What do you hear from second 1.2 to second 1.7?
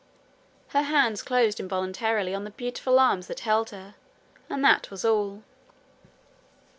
closed